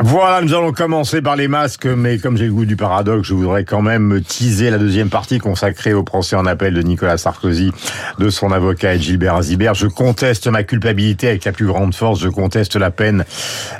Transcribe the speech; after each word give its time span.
Voilà, 0.00 0.42
nous 0.42 0.54
allons 0.54 0.70
commencer 0.70 1.20
par 1.22 1.34
les 1.34 1.48
masques, 1.48 1.86
mais 1.86 2.18
comme 2.18 2.36
j'ai 2.36 2.46
le 2.46 2.52
goût 2.52 2.64
du 2.64 2.76
paradoxe, 2.76 3.26
je 3.26 3.34
voudrais 3.34 3.64
quand 3.64 3.82
même 3.82 4.20
teaser 4.20 4.70
la 4.70 4.78
deuxième 4.78 5.10
partie 5.10 5.40
consacrée 5.40 5.92
au 5.92 6.04
procès 6.04 6.36
en 6.36 6.46
appel 6.46 6.72
de 6.72 6.82
Nicolas 6.82 7.18
Sarkozy, 7.18 7.72
de 8.20 8.30
son 8.30 8.52
avocat 8.52 8.94
et 8.94 9.00
Gilbert 9.00 9.34
Azibert. 9.34 9.74
Je 9.74 9.88
conteste 9.88 10.46
ma 10.46 10.62
culpabilité 10.62 11.26
avec 11.26 11.44
la 11.44 11.50
plus 11.50 11.66
grande 11.66 11.96
force, 11.96 12.20
je 12.20 12.28
conteste 12.28 12.76
la 12.76 12.92
peine 12.92 13.24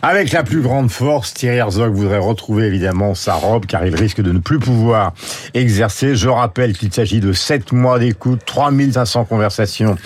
avec 0.02 0.32
la 0.32 0.42
plus 0.42 0.60
grande 0.60 0.90
force. 0.90 1.34
Thierry 1.34 1.58
Herzog 1.58 1.94
voudrait 1.94 2.18
retrouver 2.18 2.66
évidemment 2.66 3.14
sa 3.14 3.34
robe, 3.34 3.66
car 3.66 3.86
il 3.86 3.94
risque 3.94 4.20
de 4.20 4.32
ne 4.32 4.40
plus 4.40 4.58
pouvoir 4.58 5.12
exercer. 5.54 6.16
Je 6.16 6.28
rappelle 6.28 6.76
qu'il 6.76 6.92
s'agit 6.92 7.20
de 7.20 7.32
sept 7.32 7.70
mois 7.70 8.00
d'écoute, 8.00 8.40
3500 8.44 9.24
conversations 9.24 9.96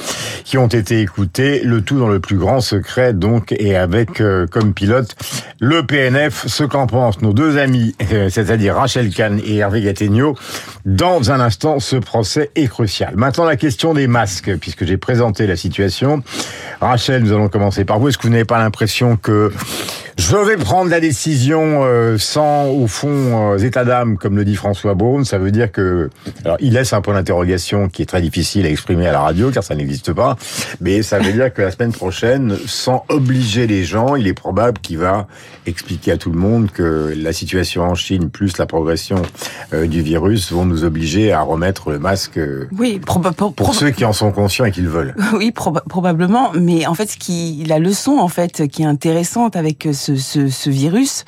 qui 0.44 0.58
ont 0.58 0.68
été 0.68 1.00
écoutées, 1.00 1.63
le 1.64 1.80
tout 1.80 1.99
dans 1.99 2.08
le 2.08 2.21
plus 2.21 2.36
grand 2.36 2.60
secret, 2.60 3.14
donc, 3.14 3.54
et 3.58 3.76
avec 3.76 4.21
euh, 4.21 4.46
comme 4.46 4.74
pilote 4.74 5.16
le 5.58 5.85
PS 5.85 6.01
ce 6.30 6.64
qu'en 6.64 6.86
pensent 6.86 7.20
nos 7.22 7.32
deux 7.32 7.58
amis, 7.58 7.94
c'est-à-dire 8.30 8.76
Rachel 8.76 9.10
Kahn 9.10 9.40
et 9.44 9.56
Hervé 9.56 9.82
Gattegno. 9.82 10.36
Dans 10.84 11.30
un 11.30 11.40
instant, 11.40 11.80
ce 11.80 11.96
procès 11.96 12.50
est 12.54 12.68
crucial. 12.68 13.14
Maintenant, 13.16 13.44
la 13.44 13.56
question 13.56 13.94
des 13.94 14.07
masques, 14.07 14.57
puisque 14.57 14.84
j'ai 14.84 14.96
présenté 14.96 15.46
la 15.46 15.57
situation. 15.57 16.22
Rachel, 16.80 17.22
nous 17.22 17.32
allons 17.32 17.48
commencer 17.48 17.84
par 17.84 17.98
vous. 17.98 18.08
Est-ce 18.08 18.18
que 18.18 18.24
vous 18.24 18.32
n'avez 18.32 18.44
pas 18.44 18.58
l'impression 18.58 19.16
que 19.16 19.52
je 20.22 20.36
vais 20.36 20.57
prendre 20.57 20.89
la 20.89 21.00
décision 21.00 21.82
euh, 21.82 22.17
sans, 22.17 22.68
au 22.68 22.86
fond, 22.86 23.54
euh, 23.54 23.58
état 23.58 23.85
d'âme, 23.85 24.17
comme 24.17 24.36
le 24.36 24.44
dit 24.44 24.54
François 24.54 24.94
Beaune. 24.94 25.25
Ça 25.25 25.36
veut 25.36 25.50
dire 25.50 25.72
que, 25.72 26.11
alors, 26.44 26.57
il 26.61 26.75
laisse 26.75 26.93
un 26.93 27.00
point 27.00 27.14
d'interrogation 27.14 27.89
qui 27.89 28.03
est 28.03 28.07
très 28.07 28.22
difficile 28.22 28.64
à 28.64 28.71
exprimer 28.71 29.08
à 29.08 29.13
la 29.13 29.21
radio, 29.21 29.50
car 29.50 29.64
ça 29.64 29.75
n'existe 29.75 30.13
pas. 30.13 30.36
Mais 30.80 31.03
ça 31.03 31.18
veut 31.18 31.32
dire 31.32 31.53
que 31.53 31.61
la 31.61 31.72
semaine 31.72 31.93
prochaine, 31.93 32.56
sans 32.66 33.05
obliger 33.08 33.66
les 33.66 33.84
gens, 33.84 34.14
il 34.14 34.28
est 34.28 34.33
probable 34.33 34.78
qu'il 34.78 34.98
va 34.98 35.27
expliquer 35.66 36.12
à 36.12 36.16
tout 36.16 36.30
le 36.30 36.39
monde 36.39 36.70
que 36.70 37.12
la 37.16 37.33
situation 37.33 37.83
en 37.83 37.94
Chine 37.94 38.30
plus 38.30 38.58
la 38.58 38.66
progression 38.66 39.22
euh, 39.74 39.86
du 39.86 40.02
virus 40.02 40.52
vont 40.52 40.64
nous 40.64 40.84
obliger 40.84 41.33
à 41.33 41.42
remettre 41.42 41.91
le 41.91 41.98
masque. 41.98 42.39
Oui, 42.78 43.00
pour, 43.00 43.52
pour 43.55 43.74
ceux 43.74 43.91
qui 43.91 44.05
en 44.05 44.12
sont 44.12 44.30
conscients 44.30 44.66
et 44.66 44.70
qui 44.70 44.83
le 44.83 44.91
veulent. 44.91 45.14
Oui, 45.34 45.50
probablement. 45.50 46.52
Mais 46.55 46.86
en 46.86 46.94
fait, 46.94 47.11
ce 47.11 47.16
qui, 47.16 47.64
la 47.66 47.78
leçon 47.78 48.18
en 48.18 48.28
fait 48.28 48.68
qui 48.68 48.83
est 48.83 48.86
intéressante 48.86 49.56
avec 49.56 49.89
ce, 49.92 50.11
ce, 50.16 50.48
ce 50.48 50.70
virus, 50.70 51.24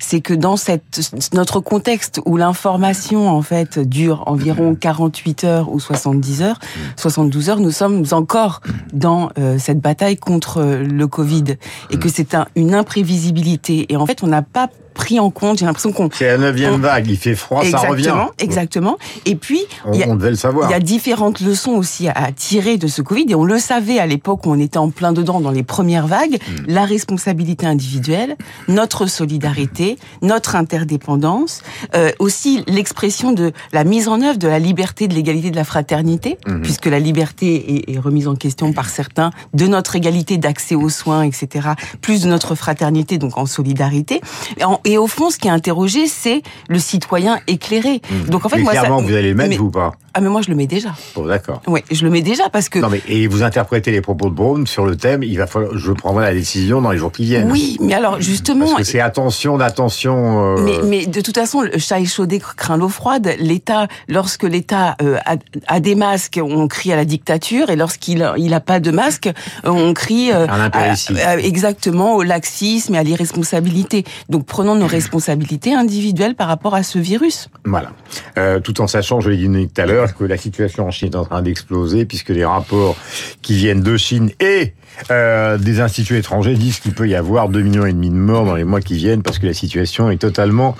c'est 0.00 0.20
que 0.20 0.34
dans 0.34 0.56
cette, 0.56 1.12
notre 1.34 1.60
contexte 1.60 2.20
où 2.24 2.36
l'information 2.36 3.28
en 3.28 3.42
fait 3.42 3.78
dure 3.78 4.24
environ 4.26 4.74
48 4.74 5.44
heures 5.44 5.72
ou 5.72 5.80
70 5.80 6.42
heures, 6.42 6.58
72 6.96 7.50
heures, 7.50 7.60
nous 7.60 7.70
sommes 7.70 8.04
encore 8.12 8.60
dans 8.92 9.30
euh, 9.38 9.58
cette 9.58 9.80
bataille 9.80 10.16
contre 10.16 10.62
le 10.62 11.06
Covid. 11.06 11.44
Et 11.90 11.98
que 11.98 12.08
c'est 12.08 12.34
un, 12.34 12.46
une 12.56 12.74
imprévisibilité. 12.74 13.86
Et 13.92 13.96
en 13.96 14.06
fait, 14.06 14.22
on 14.22 14.28
n'a 14.28 14.42
pas 14.42 14.68
pris 14.98 15.20
en 15.20 15.30
compte. 15.30 15.58
J'ai 15.58 15.64
l'impression 15.64 15.92
qu'on. 15.92 16.10
C'est 16.12 16.26
la 16.26 16.38
neuvième 16.38 16.80
vague. 16.80 17.06
Il 17.08 17.16
fait 17.16 17.36
froid, 17.36 17.64
ça 17.64 17.78
revient. 17.78 18.14
Exactement. 18.38 18.98
Et 19.24 19.36
puis, 19.36 19.60
on, 19.86 19.92
il 19.92 20.00
y 20.00 20.02
a, 20.02 20.06
devait 20.08 20.30
le 20.30 20.36
savoir. 20.36 20.68
Il 20.68 20.72
y 20.72 20.74
a 20.74 20.80
différentes 20.80 21.40
leçons 21.40 21.70
aussi 21.70 22.08
à 22.08 22.32
tirer 22.32 22.76
de 22.76 22.88
ce 22.88 23.00
Covid. 23.00 23.26
Et 23.28 23.34
on 23.34 23.44
le 23.44 23.58
savait 23.58 24.00
à 24.00 24.06
l'époque 24.06 24.44
où 24.44 24.50
on 24.50 24.58
était 24.58 24.78
en 24.78 24.90
plein 24.90 25.12
dedans 25.12 25.40
dans 25.40 25.52
les 25.52 25.62
premières 25.62 26.08
vagues. 26.08 26.38
Hmm. 26.48 26.64
La 26.66 26.84
responsabilité 26.84 27.64
individuelle, 27.64 28.36
notre 28.66 29.06
solidarité, 29.06 29.98
notre 30.20 30.56
interdépendance, 30.56 31.62
euh, 31.94 32.10
aussi 32.18 32.64
l'expression 32.66 33.32
de 33.32 33.52
la 33.72 33.84
mise 33.84 34.08
en 34.08 34.20
œuvre 34.20 34.38
de 34.38 34.48
la 34.48 34.58
liberté, 34.58 35.06
de 35.06 35.14
l'égalité, 35.14 35.50
de 35.50 35.56
la 35.56 35.64
fraternité, 35.64 36.38
hmm. 36.46 36.60
puisque 36.62 36.86
la 36.86 36.98
liberté 36.98 37.86
est, 37.88 37.94
est, 37.94 37.98
remise 38.00 38.26
en 38.26 38.34
question 38.34 38.72
par 38.72 38.88
certains, 38.88 39.30
de 39.54 39.66
notre 39.68 39.94
égalité 39.94 40.38
d'accès 40.38 40.74
aux 40.74 40.88
soins, 40.88 41.22
etc. 41.22 41.68
Plus 42.00 42.22
de 42.22 42.28
notre 42.28 42.56
fraternité, 42.56 43.18
donc 43.18 43.38
en 43.38 43.46
solidarité. 43.46 44.20
En, 44.64 44.80
et 44.88 44.96
au 44.96 45.06
fond, 45.06 45.28
ce 45.28 45.36
qui 45.36 45.48
est 45.48 45.50
interrogé, 45.50 46.06
c'est 46.06 46.40
le 46.70 46.78
citoyen 46.78 47.40
éclairé. 47.46 48.00
Mmh. 48.10 48.30
Donc 48.30 48.46
en 48.46 48.48
fait, 48.48 48.56
mais 48.56 48.62
moi, 48.62 48.72
clairement, 48.72 49.00
ça, 49.00 49.04
vous 49.04 49.12
allez 49.12 49.28
le 49.28 49.34
mettre, 49.34 49.50
mais, 49.50 49.56
vous 49.58 49.70
pas? 49.70 49.92
Ah 50.14 50.20
mais 50.20 50.28
moi, 50.28 50.42
je 50.42 50.48
le 50.48 50.56
mets 50.56 50.66
déjà. 50.66 50.94
Bon, 51.14 51.26
d'accord. 51.26 51.62
Oui, 51.66 51.80
je 51.90 52.04
le 52.04 52.10
mets 52.10 52.22
déjà 52.22 52.48
parce 52.50 52.68
que. 52.68 52.78
Non 52.78 52.88
mais 52.88 53.02
et 53.08 53.26
vous 53.26 53.42
interprétez 53.42 53.90
les 53.90 54.00
propos 54.00 54.28
de 54.28 54.34
Braun 54.34 54.66
sur 54.66 54.86
le 54.86 54.96
thème. 54.96 55.22
Il 55.22 55.38
va 55.38 55.46
falloir, 55.46 55.76
je 55.76 55.92
prendrai 55.92 56.24
la 56.24 56.34
décision 56.34 56.80
dans 56.80 56.90
les 56.90 56.98
jours 56.98 57.12
qui 57.12 57.24
viennent. 57.24 57.50
Oui, 57.50 57.76
mais 57.80 57.94
alors 57.94 58.20
justement. 58.20 58.66
Parce 58.66 58.78
que 58.78 58.84
c'est 58.84 59.00
attention, 59.00 59.58
d'attention. 59.58 60.56
Euh... 60.56 60.62
Mais, 60.62 60.78
mais 60.84 61.06
de 61.06 61.20
toute 61.20 61.36
façon, 61.36 61.62
le 61.62 61.78
chat 61.78 62.00
échaudé 62.00 62.40
craint 62.56 62.76
l'eau 62.76 62.88
froide. 62.88 63.34
L'État, 63.38 63.88
lorsque 64.08 64.44
l'État 64.44 64.96
euh, 65.02 65.16
a, 65.24 65.36
a, 65.66 65.80
des 65.80 65.94
masques, 65.94 66.40
on 66.42 66.68
crie 66.68 66.92
à 66.92 66.96
la 66.96 67.04
dictature, 67.04 67.70
et 67.70 67.76
lorsqu'il 67.76 68.28
il 68.36 68.54
a 68.54 68.60
pas 68.60 68.80
de 68.80 68.90
masque, 68.90 69.30
on 69.64 69.94
crie 69.94 70.32
euh, 70.32 70.46
à, 70.48 70.70
à, 70.72 71.36
exactement 71.38 72.16
au 72.16 72.22
laxisme 72.22 72.94
et 72.94 72.98
à 72.98 73.02
l'irresponsabilité. 73.02 74.04
Donc 74.28 74.46
prenons 74.46 74.74
nos 74.74 74.86
responsabilités 74.86 75.74
individuelle 75.74 76.34
par 76.34 76.48
rapport 76.48 76.74
à 76.74 76.82
ce 76.82 76.98
virus. 76.98 77.48
Voilà. 77.64 77.90
Euh, 78.36 78.60
tout 78.60 78.80
en 78.80 78.86
sachant, 78.86 79.20
je 79.20 79.30
l'ai 79.30 79.36
dit 79.36 79.68
tout 79.68 79.80
à 79.80 79.86
l'heure, 79.86 80.07
que 80.14 80.24
la 80.24 80.36
situation 80.36 80.86
en 80.86 80.90
Chine 80.90 81.08
est 81.12 81.16
en 81.16 81.24
train 81.24 81.42
d'exploser, 81.42 82.04
puisque 82.04 82.30
les 82.30 82.44
rapports 82.44 82.96
qui 83.42 83.54
viennent 83.54 83.82
de 83.82 83.96
Chine 83.96 84.30
et 84.40 84.74
euh, 85.10 85.58
des 85.58 85.80
instituts 85.80 86.16
étrangers 86.16 86.54
disent 86.54 86.80
qu'il 86.80 86.92
peut 86.92 87.08
y 87.08 87.14
avoir 87.14 87.50
2,5 87.50 87.62
millions 87.62 88.12
de 88.12 88.18
morts 88.18 88.44
dans 88.44 88.56
les 88.56 88.64
mois 88.64 88.80
qui 88.80 88.94
viennent, 88.94 89.22
parce 89.22 89.38
que 89.38 89.46
la 89.46 89.54
situation 89.54 90.10
est 90.10 90.18
totalement 90.18 90.76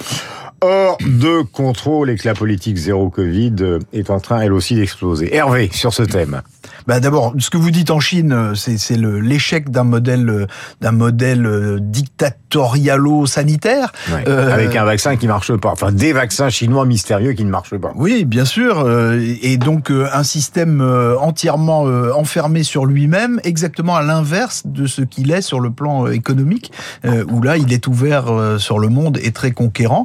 hors 0.60 0.98
de 1.00 1.42
contrôle 1.42 2.10
et 2.10 2.16
que 2.16 2.26
la 2.26 2.34
politique 2.34 2.76
zéro 2.76 3.10
Covid 3.10 3.54
est 3.92 4.10
en 4.10 4.20
train, 4.20 4.40
elle 4.40 4.52
aussi, 4.52 4.74
d'exploser. 4.74 5.34
Hervé, 5.34 5.70
sur 5.72 5.94
ce 5.94 6.02
thème. 6.02 6.42
Bah 6.86 7.00
d'abord, 7.00 7.34
ce 7.38 7.50
que 7.50 7.56
vous 7.56 7.70
dites 7.70 7.90
en 7.90 8.00
Chine, 8.00 8.52
c'est 8.54 8.96
l'échec 8.96 9.70
d'un 9.70 9.84
modèle 9.84 10.46
d'un 10.80 10.92
modèle 10.92 11.44
euh, 11.46 11.78
dictatorialo-sanitaire 11.80 13.92
ouais, 14.10 14.28
euh, 14.28 14.52
avec 14.52 14.76
un 14.76 14.84
vaccin 14.84 15.16
qui 15.16 15.26
marche 15.26 15.56
pas. 15.56 15.70
Enfin, 15.70 15.90
des 15.92 16.12
vaccins 16.12 16.50
chinois 16.50 16.84
mystérieux 16.86 17.32
qui 17.32 17.44
ne 17.44 17.50
marchent 17.50 17.76
pas. 17.76 17.92
Oui, 17.94 18.24
bien 18.24 18.44
sûr, 18.44 18.80
euh, 18.80 19.20
et 19.42 19.58
donc 19.58 19.90
un 19.90 20.22
système 20.22 20.80
entièrement 21.20 21.82
enfermé 22.14 22.62
sur 22.62 22.86
lui-même, 22.86 23.40
exactement 23.44 23.96
à 23.96 24.02
l'inverse 24.02 24.62
de 24.64 24.86
ce 24.86 25.02
qu'il 25.02 25.30
est 25.30 25.42
sur 25.42 25.60
le 25.60 25.70
plan 25.70 26.06
économique, 26.06 26.72
où 27.04 27.42
là, 27.42 27.56
il 27.56 27.72
est 27.72 27.86
ouvert 27.86 28.56
sur 28.58 28.78
le 28.78 28.88
monde 28.88 29.18
et 29.22 29.32
très 29.32 29.52
conquérant. 29.52 30.04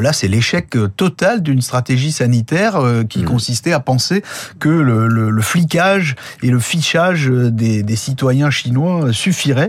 Là, 0.00 0.12
c'est 0.12 0.28
l'échec 0.28 0.76
total 0.96 1.42
d'une 1.42 1.62
stratégie 1.62 2.12
sanitaire 2.12 2.80
qui 3.08 3.20
mmh. 3.20 3.24
consistait 3.24 3.72
à 3.72 3.80
penser 3.80 4.22
que 4.58 4.68
le, 4.68 5.08
le, 5.08 5.30
le 5.30 5.42
flicage 5.42 6.16
et 6.42 6.50
le 6.50 6.60
fichage 6.60 7.28
des, 7.28 7.82
des 7.82 7.96
citoyens 7.96 8.50
chinois 8.50 9.12
suffirait 9.12 9.68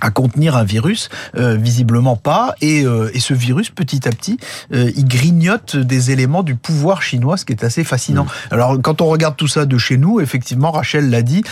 à 0.00 0.10
contenir 0.10 0.56
un 0.56 0.64
virus, 0.64 1.08
euh, 1.36 1.56
visiblement 1.56 2.16
pas, 2.16 2.54
et, 2.60 2.84
euh, 2.84 3.10
et, 3.14 3.20
ce 3.20 3.34
virus, 3.34 3.70
petit 3.70 4.06
à 4.06 4.10
petit, 4.10 4.38
euh, 4.72 4.90
il 4.94 5.06
grignote 5.06 5.76
des 5.76 6.10
éléments 6.10 6.42
du 6.42 6.54
pouvoir 6.54 7.02
chinois, 7.02 7.36
ce 7.36 7.44
qui 7.44 7.52
est 7.52 7.64
assez 7.64 7.84
fascinant. 7.84 8.24
Mmh. 8.24 8.54
Alors, 8.54 8.80
quand 8.82 9.00
on 9.00 9.06
regarde 9.06 9.36
tout 9.36 9.48
ça 9.48 9.64
de 9.64 9.78
chez 9.78 9.96
nous, 9.96 10.20
effectivement, 10.20 10.70
Rachel 10.70 11.10
l'a 11.10 11.22
dit, 11.22 11.42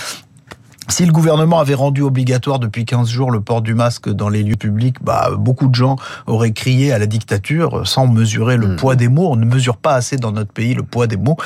si 0.88 1.06
le 1.06 1.12
gouvernement 1.12 1.58
avait 1.58 1.74
rendu 1.74 2.02
obligatoire 2.02 2.58
depuis 2.58 2.84
15 2.84 3.08
jours 3.08 3.30
le 3.30 3.40
port 3.40 3.62
du 3.62 3.74
masque 3.74 4.10
dans 4.10 4.28
les 4.28 4.42
lieux 4.42 4.56
publics, 4.56 4.96
bah, 5.02 5.30
beaucoup 5.36 5.68
de 5.68 5.74
gens 5.74 5.96
auraient 6.26 6.52
crié 6.52 6.92
à 6.92 6.98
la 6.98 7.06
dictature 7.06 7.86
sans 7.86 8.06
mesurer 8.06 8.56
le 8.56 8.68
mmh. 8.68 8.76
poids 8.76 8.96
des 8.96 9.08
mots. 9.08 9.30
On 9.30 9.36
ne 9.36 9.46
mesure 9.46 9.76
pas 9.76 9.94
assez 9.94 10.16
dans 10.16 10.32
notre 10.32 10.52
pays 10.52 10.74
le 10.74 10.82
poids 10.82 11.06
des 11.06 11.16
mots. 11.16 11.36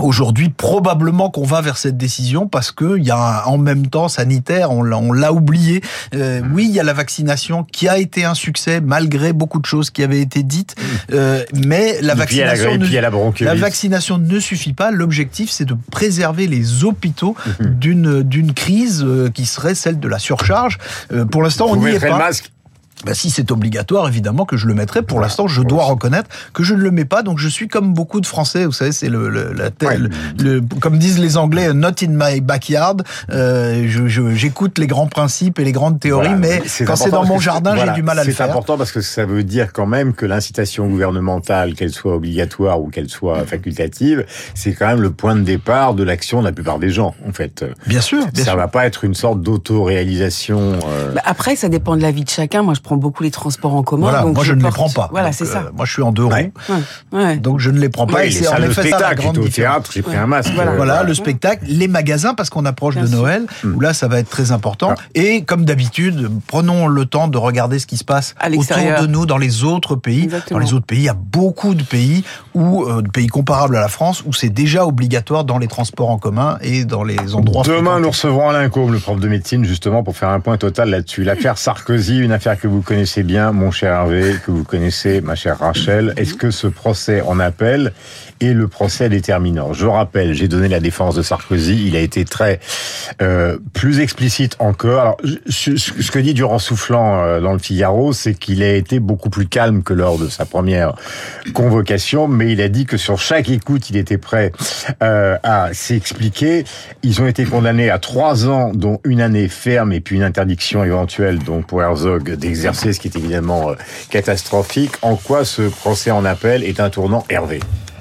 Aujourd'hui, 0.00 0.48
probablement 0.48 1.30
qu'on 1.30 1.44
va 1.44 1.60
vers 1.60 1.76
cette 1.76 1.96
décision 1.96 2.46
parce 2.46 2.70
que 2.70 2.98
il 2.98 3.04
y 3.04 3.10
a 3.10 3.16
un, 3.16 3.44
en 3.44 3.58
même 3.58 3.88
temps 3.88 4.08
sanitaire, 4.08 4.70
on 4.70 4.82
l'a 5.12 5.32
oublié. 5.32 5.82
Euh, 6.14 6.40
oui, 6.52 6.66
il 6.68 6.74
y 6.74 6.80
a 6.80 6.84
la 6.84 6.92
vaccination 6.92 7.64
qui 7.64 7.88
a 7.88 7.98
été 7.98 8.24
un 8.24 8.34
succès 8.34 8.80
malgré 8.80 9.32
beaucoup 9.32 9.58
de 9.58 9.66
choses 9.66 9.90
qui 9.90 10.02
avaient 10.02 10.20
été 10.20 10.42
dites, 10.42 10.76
euh, 11.12 11.42
mais 11.52 12.00
la 12.00 12.14
vaccination, 12.14 12.70
la, 12.70 12.78
ne, 12.78 13.44
la, 13.44 13.54
la 13.54 13.60
vaccination 13.60 14.18
ne 14.18 14.38
suffit 14.38 14.72
pas. 14.72 14.90
L'objectif, 14.90 15.50
c'est 15.50 15.64
de 15.64 15.76
préserver 15.90 16.46
les 16.46 16.84
hôpitaux 16.84 17.34
d'une 17.60 18.22
d'une 18.22 18.54
crise 18.54 19.02
euh, 19.04 19.30
qui 19.30 19.46
serait 19.46 19.74
celle 19.74 19.98
de 19.98 20.08
la 20.08 20.18
surcharge. 20.18 20.78
Euh, 21.12 21.24
pour 21.24 21.42
l'instant, 21.42 21.66
on 21.68 21.76
n'y 21.76 21.88
est 21.88 22.00
pas. 22.00 22.18
Masque 22.18 22.50
bah, 23.04 23.14
si 23.14 23.30
c'est 23.30 23.50
obligatoire, 23.50 24.08
évidemment 24.08 24.44
que 24.44 24.56
je 24.56 24.66
le 24.66 24.74
mettrai. 24.74 25.02
Pour 25.02 25.20
l'instant, 25.20 25.46
je 25.46 25.62
dois 25.62 25.84
reconnaître 25.84 26.28
que 26.52 26.62
je 26.62 26.74
ne 26.74 26.80
le 26.80 26.90
mets 26.90 27.04
pas. 27.04 27.22
Donc, 27.22 27.38
je 27.38 27.48
suis 27.48 27.68
comme 27.68 27.94
beaucoup 27.94 28.20
de 28.20 28.26
Français. 28.26 28.64
Vous 28.64 28.72
savez, 28.72 28.92
c'est 28.92 29.08
le, 29.08 29.28
le, 29.28 29.52
la 29.52 29.70
telle, 29.70 30.10
le, 30.38 30.60
comme 30.80 30.98
disent 30.98 31.18
les 31.18 31.36
Anglais, 31.36 31.72
not 31.72 32.02
in 32.02 32.08
my 32.10 32.40
backyard. 32.40 33.02
Euh, 33.30 33.86
J'écoute 34.34 34.72
je, 34.76 34.80
les 34.80 34.86
grands 34.86 35.06
principes 35.06 35.58
et 35.58 35.64
les 35.64 35.72
grandes 35.72 36.00
théories, 36.00 36.28
voilà, 36.28 36.38
mais 36.38 36.62
quand 36.84 36.96
c'est 36.96 37.10
dans 37.10 37.24
mon 37.24 37.38
jardin, 37.38 37.76
j'ai 37.76 37.92
du 37.92 38.02
mal 38.02 38.18
à 38.18 38.24
le 38.24 38.32
faire. 38.32 38.46
C'est 38.46 38.50
important 38.50 38.76
parce 38.76 38.92
que 38.92 39.00
ça 39.00 39.24
veut 39.24 39.44
dire 39.44 39.72
quand 39.72 39.86
même 39.86 40.14
que 40.14 40.26
l'incitation 40.26 40.86
gouvernementale, 40.88 41.74
qu'elle 41.74 41.92
soit 41.92 42.14
obligatoire 42.14 42.80
ou 42.80 42.88
qu'elle 42.88 43.08
soit 43.08 43.44
facultative, 43.44 44.24
c'est 44.54 44.72
quand 44.72 44.86
même 44.86 45.00
le 45.00 45.10
point 45.10 45.36
de 45.36 45.42
départ 45.42 45.94
de 45.94 46.02
l'action 46.02 46.40
de 46.40 46.46
la 46.46 46.52
plupart 46.52 46.78
des 46.78 46.90
gens, 46.90 47.14
en 47.28 47.32
fait. 47.32 47.64
Bien 47.86 48.00
sûr. 48.00 48.26
Bien 48.32 48.44
ça 48.44 48.50
sûr. 48.50 48.56
va 48.58 48.68
pas 48.68 48.86
être 48.86 49.04
une 49.04 49.14
sorte 49.14 49.40
d'auto-réalisation. 49.40 50.78
Euh... 50.86 51.12
Bah 51.14 51.22
après, 51.24 51.56
ça 51.56 51.68
dépend 51.68 51.96
de 51.96 52.02
la 52.02 52.10
vie 52.10 52.24
de 52.24 52.30
chacun. 52.30 52.62
Moi, 52.62 52.74
je 52.74 52.80
prends 52.88 52.96
beaucoup 52.96 53.22
les 53.22 53.30
transports 53.30 53.74
en 53.74 53.82
commun. 53.82 54.08
Voilà, 54.08 54.22
donc 54.22 54.34
moi 54.36 54.44
je, 54.44 54.54
ne 54.54 54.62
les 54.62 54.70
prends 54.70 54.88
pas. 54.88 55.08
Voilà, 55.10 55.32
c'est 55.32 55.44
ça. 55.44 55.58
euh, 55.66 55.70
moi 55.76 55.84
je 55.84 55.92
suis 55.92 56.02
en 56.02 56.10
deux 56.10 56.24
roues, 56.24 56.32
Ouais. 56.32 56.52
Ouais. 57.12 57.36
donc 57.36 57.60
je 57.60 57.70
ne 57.70 57.78
les 57.78 57.88
prends 57.90 58.06
pas. 58.06 58.14
Ouais, 58.14 58.28
et 58.28 58.30
c'est 58.30 58.48
en 58.48 58.56
effet 58.62 58.72
ça 58.74 58.82
la 58.82 58.88
spectacle, 58.88 59.16
grande 59.22 59.34
j'étais 59.36 59.46
au 59.46 59.50
théâtre, 59.50 59.90
j'ai 59.92 60.02
pris 60.02 60.16
un 60.16 60.26
masque. 60.26 60.50
Voilà. 60.54 60.72
euh, 60.72 60.76
Voilà, 60.76 61.02
le 61.02 61.12
spectacle, 61.14 61.64
les 61.68 61.86
magasins, 61.88 62.32
parce 62.34 62.48
qu'on 62.50 62.64
approche 62.64 62.94
Bien 62.94 63.04
de 63.04 63.08
sûr. 63.08 63.18
Noël, 63.18 63.46
où 63.64 63.78
là, 63.80 63.92
ça 63.92 64.08
va 64.08 64.18
être 64.20 64.30
très 64.30 64.52
important. 64.52 64.94
Ah. 64.96 65.02
Et 65.14 65.42
comme 65.42 65.64
d'habitude, 65.66 66.30
prenons 66.46 66.86
le 66.86 67.04
temps 67.04 67.28
de 67.28 67.36
regarder 67.36 67.78
ce 67.78 67.86
qui 67.86 67.96
se 67.98 68.04
passe 68.04 68.34
À 68.38 68.46
autour 68.46 68.52
l'extérieur. 68.60 69.02
de 69.02 69.06
nous, 69.06 69.26
dans 69.26 69.38
les 69.38 69.64
autres 69.64 69.94
pays. 69.96 70.24
Exactement. 70.24 70.58
Dans 70.60 70.64
les 70.66 70.72
autres 70.72 70.86
pays, 70.86 71.00
il 71.00 71.04
y 71.04 71.08
a 71.10 71.14
beaucoup 71.14 71.74
de 71.74 71.82
pays 71.82 72.24
où, 72.54 72.84
euh, 72.84 73.02
de 73.02 73.08
pays 73.10 73.26
comparables 73.26 73.76
à 73.76 73.80
la 73.80 73.88
France, 73.88 74.22
où 74.26 74.32
c'est 74.32 74.48
déjà 74.48 74.86
obligatoire 74.86 75.44
dans 75.44 75.58
les 75.58 75.68
transports 75.68 76.08
en 76.10 76.18
commun 76.18 76.56
et 76.62 76.84
dans 76.86 77.04
les 77.04 77.34
endroits. 77.34 77.64
Demain, 77.64 78.00
nous 78.00 78.08
recevrons 78.10 78.48
Alain 78.48 78.68
Combe, 78.70 78.92
le 78.92 78.98
prof 78.98 79.20
de 79.20 79.28
médecine, 79.28 79.64
justement, 79.64 80.02
pour 80.02 80.16
faire 80.16 80.30
un 80.30 80.40
point 80.40 80.56
total 80.56 80.88
là-dessus. 80.90 81.24
L'affaire 81.24 81.58
Sarkozy, 81.58 82.18
une 82.18 82.32
affaire 82.32 82.58
que 82.58 82.66
vous 82.68 82.77
connaissez 82.82 83.22
bien, 83.22 83.52
mon 83.52 83.70
cher 83.70 83.92
Hervé, 83.92 84.34
que 84.44 84.50
vous 84.50 84.64
connaissez, 84.64 85.20
ma 85.20 85.34
chère 85.34 85.58
Rachel. 85.58 86.12
Est-ce 86.16 86.34
que 86.34 86.50
ce 86.50 86.66
procès 86.66 87.20
en 87.22 87.38
appel 87.40 87.92
est 88.40 88.52
le 88.52 88.68
procès 88.68 89.08
déterminant 89.08 89.72
Je 89.72 89.86
rappelle, 89.86 90.32
j'ai 90.34 90.48
donné 90.48 90.68
la 90.68 90.80
défense 90.80 91.14
de 91.14 91.22
Sarkozy. 91.22 91.86
Il 91.86 91.96
a 91.96 92.00
été 92.00 92.24
très 92.24 92.60
euh, 93.22 93.58
plus 93.72 94.00
explicite 94.00 94.56
encore. 94.58 95.00
Alors, 95.00 95.16
je- 95.24 95.36
je- 95.76 95.76
ce 96.02 96.10
que 96.10 96.18
dit 96.18 96.34
Durand 96.34 96.58
Soufflant 96.58 97.20
euh, 97.22 97.40
dans 97.40 97.52
le 97.52 97.58
Figaro, 97.58 98.12
c'est 98.12 98.34
qu'il 98.34 98.62
a 98.62 98.72
été 98.74 99.00
beaucoup 99.00 99.30
plus 99.30 99.46
calme 99.48 99.82
que 99.82 99.92
lors 99.94 100.18
de 100.18 100.28
sa 100.28 100.44
première 100.44 100.94
convocation, 101.54 102.28
mais 102.28 102.52
il 102.52 102.60
a 102.60 102.68
dit 102.68 102.86
que 102.86 102.96
sur 102.96 103.18
chaque 103.18 103.48
écoute, 103.50 103.90
il 103.90 103.96
était 103.96 104.18
prêt 104.18 104.52
euh, 105.02 105.36
à 105.42 105.70
s'expliquer. 105.72 106.64
Ils 107.02 107.20
ont 107.22 107.26
été 107.26 107.44
condamnés 107.44 107.90
à 107.90 107.98
trois 107.98 108.46
ans, 108.48 108.72
dont 108.74 109.00
une 109.04 109.20
année 109.20 109.48
ferme 109.48 109.92
et 109.92 110.00
puis 110.00 110.16
une 110.16 110.22
interdiction 110.22 110.84
éventuelle 110.84 111.38
donc 111.38 111.66
pour 111.66 111.82
Herzog 111.82 112.34
d'exercer, 112.36 112.67
ce 112.74 112.98
qui 112.98 113.08
est 113.08 113.16
évidemment 113.16 113.70
euh, 113.70 113.74
catastrophique. 114.10 114.92
En 115.02 115.16
quoi 115.16 115.44
ce 115.44 115.62
procès 115.62 116.10
en 116.10 116.24
appel 116.24 116.64
est 116.64 116.80
un 116.80 116.90
tournant 116.90 117.24
Hervé? 117.28 117.60